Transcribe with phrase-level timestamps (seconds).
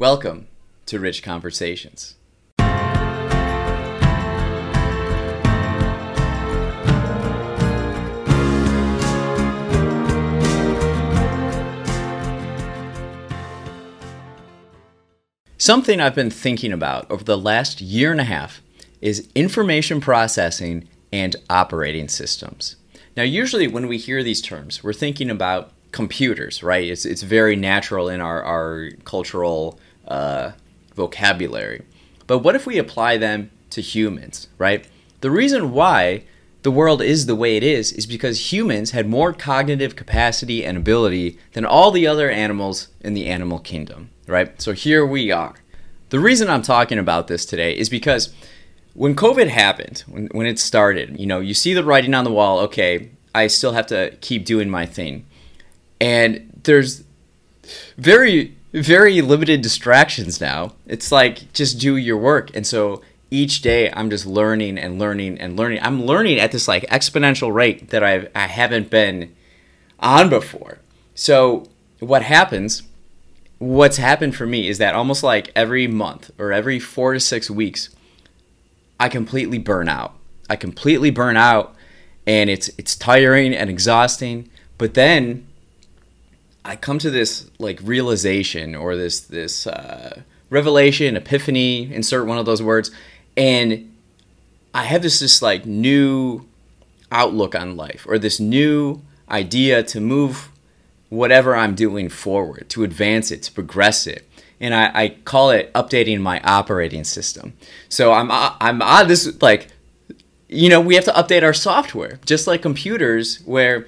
[0.00, 0.48] Welcome
[0.86, 2.14] to Rich Conversations.
[15.58, 18.62] Something I've been thinking about over the last year and a half
[19.02, 22.76] is information processing and operating systems.
[23.18, 26.88] Now, usually when we hear these terms, we're thinking about computers, right?
[26.88, 29.78] It's, it's very natural in our, our cultural
[30.10, 30.52] uh,
[30.94, 31.82] vocabulary.
[32.26, 34.86] But what if we apply them to humans, right?
[35.20, 36.24] The reason why
[36.62, 40.76] the world is the way it is is because humans had more cognitive capacity and
[40.76, 44.60] ability than all the other animals in the animal kingdom, right?
[44.60, 45.54] So here we are.
[46.10, 48.34] The reason I'm talking about this today is because
[48.94, 52.32] when COVID happened, when, when it started, you know, you see the writing on the
[52.32, 55.24] wall, okay, I still have to keep doing my thing.
[56.00, 57.04] And there's
[57.96, 60.74] very, very limited distractions now.
[60.86, 62.54] It's like just do your work.
[62.54, 65.80] And so each day I'm just learning and learning and learning.
[65.82, 69.34] I'm learning at this like exponential rate that I've, I haven't been
[69.98, 70.78] on before.
[71.14, 71.68] So
[71.98, 72.82] what happens,
[73.58, 77.50] what's happened for me is that almost like every month or every four to six
[77.50, 77.90] weeks,
[78.98, 80.14] I completely burn out.
[80.48, 81.74] I completely burn out
[82.26, 84.48] and it's it's tiring and exhausting.
[84.78, 85.46] But then
[86.64, 92.46] I come to this like realization or this this uh, revelation, epiphany, insert one of
[92.46, 92.90] those words,
[93.36, 93.94] and
[94.74, 96.46] I have this this like new
[97.12, 100.50] outlook on life or this new idea to move
[101.08, 104.26] whatever I'm doing forward, to advance it, to progress it
[104.60, 107.54] and I, I call it updating my operating system.
[107.88, 109.68] So I'm I'm on this like,
[110.48, 113.86] you know, we have to update our software just like computers where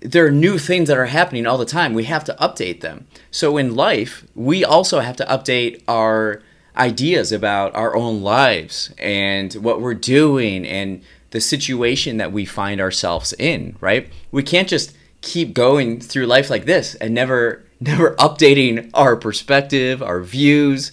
[0.00, 1.92] there are new things that are happening all the time.
[1.92, 3.06] We have to update them.
[3.30, 6.42] So in life, we also have to update our
[6.76, 12.80] ideas about our own lives and what we're doing and the situation that we find
[12.80, 14.10] ourselves in, right?
[14.32, 20.02] We can't just keep going through life like this and never never updating our perspective,
[20.02, 20.92] our views.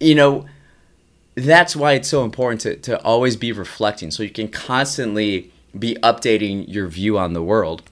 [0.00, 0.46] You know,
[1.34, 5.96] that's why it's so important to, to always be reflecting so you can constantly be
[6.02, 7.82] updating your view on the world.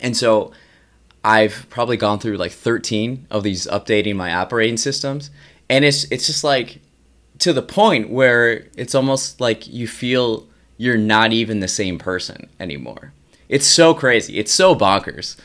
[0.00, 0.52] And so
[1.24, 5.30] I've probably gone through like 13 of these updating my operating systems.
[5.68, 6.80] And it's it's just like
[7.40, 12.48] to the point where it's almost like you feel you're not even the same person
[12.58, 13.12] anymore.
[13.48, 14.38] It's so crazy.
[14.38, 15.36] It's so bonkers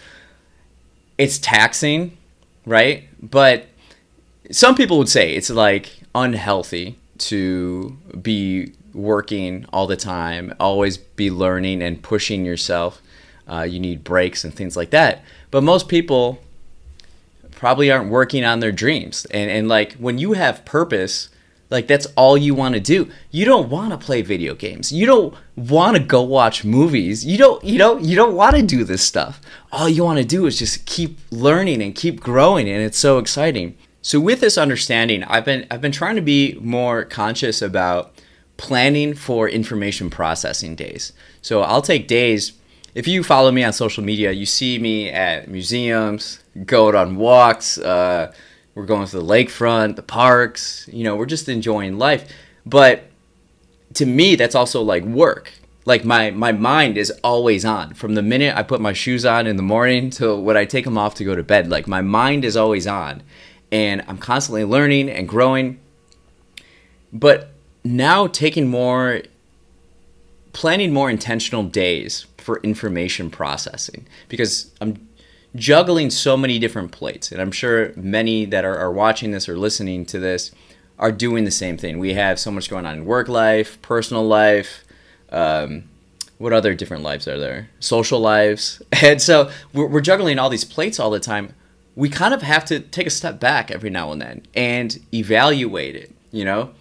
[1.18, 2.18] it's taxing,
[2.66, 3.08] right?
[3.22, 3.68] But
[4.52, 11.32] some people would say it's like unhealthy to be working all the time, always be
[11.32, 13.02] learning and pushing yourself.
[13.48, 15.24] Uh, you need breaks and things like that.
[15.52, 16.40] But most people
[17.52, 19.26] probably aren't working on their dreams.
[19.32, 21.30] And, and like when you have purpose,
[21.70, 23.10] like that's all you want to do.
[23.32, 24.92] You don't want to play video games.
[24.92, 27.26] You don't want to go watch movies.
[27.26, 29.42] You don't you know, you don't want to do this stuff.
[29.72, 33.18] All you want to do is just keep learning and keep growing and it's so
[33.18, 33.76] exciting.
[34.02, 38.14] So with this understanding, I've been I've been trying to be more conscious about
[38.58, 41.12] planning for information processing days.
[41.42, 42.54] So I'll take days
[42.96, 47.78] if you follow me on social media, you see me at museums, go on walks,
[47.78, 48.32] uh,
[48.76, 50.88] we're going to the lakefront, the parks.
[50.92, 52.32] You know, we're just enjoying life.
[52.66, 53.06] But
[53.96, 55.54] to me, that's also like work.
[55.86, 59.48] Like my my mind is always on from the minute I put my shoes on
[59.48, 61.70] in the morning till when I take them off to go to bed.
[61.70, 63.22] Like my mind is always on,
[63.72, 65.80] and I'm constantly learning and growing.
[67.12, 67.52] But
[67.84, 69.22] now taking more
[70.54, 75.08] planning more intentional days for information processing because I'm
[75.56, 77.32] juggling so many different plates.
[77.32, 80.52] And I'm sure many that are, are watching this or listening to this
[81.00, 82.00] are doing the same thing.
[82.00, 84.84] We have so much going on in work life, personal life.
[85.32, 85.86] Um,
[86.38, 87.70] what other different lives are there?
[87.80, 88.82] Social lives.
[89.02, 91.54] And so we're, we're juggling all these plates all the time.
[91.96, 95.96] We kind of have to take a step back every now and then and evaluate
[95.96, 96.72] it, you know?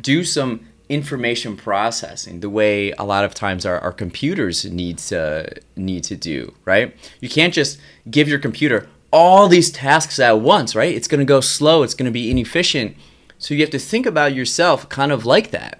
[0.00, 5.48] Do some information processing the way a lot of times our, our computers need to
[5.76, 6.94] need to do right?
[7.20, 10.94] You can't just give your computer all these tasks at once right?
[10.94, 12.96] It's going to go slow it's going to be inefficient.
[13.38, 15.78] So you have to think about yourself kind of like that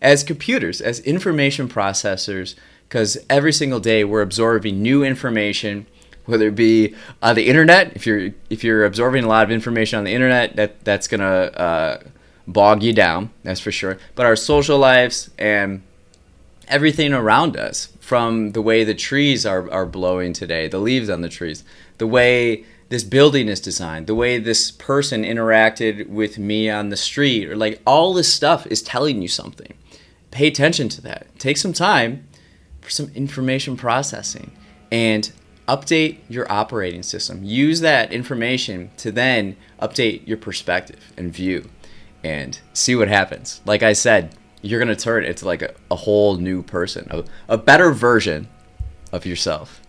[0.00, 2.54] as computers as information processors
[2.88, 5.86] because every single day we're absorbing new information
[6.26, 9.98] whether it be on the internet if you're if you're absorbing a lot of information
[9.98, 12.00] on the internet that that's going to uh,
[12.46, 13.98] bog you down, that's for sure.
[14.14, 15.82] But our social lives and
[16.68, 21.20] everything around us, from the way the trees are, are blowing today, the leaves on
[21.20, 21.64] the trees,
[21.98, 26.96] the way this building is designed, the way this person interacted with me on the
[26.96, 29.74] street, or like all this stuff is telling you something.
[30.30, 31.26] Pay attention to that.
[31.38, 32.26] Take some time
[32.80, 34.52] for some information processing
[34.90, 35.32] and
[35.68, 37.42] update your operating system.
[37.44, 41.70] Use that information to then update your perspective and view
[42.24, 43.60] and see what happens.
[43.64, 47.58] Like I said, you're to turn into like a, a whole new person, a, a
[47.58, 48.48] better version
[49.12, 49.81] of yourself.